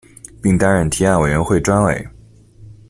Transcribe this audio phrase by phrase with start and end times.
[0.41, 2.07] 并担任提案委员会专委。